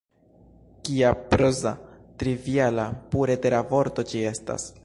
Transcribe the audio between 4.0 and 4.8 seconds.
ĝi estas!